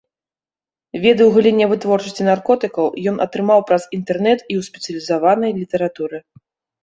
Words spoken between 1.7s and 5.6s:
вытворчасці наркотыкаў ён атрымаў праз інтэрнэт і ў спецыялізаванай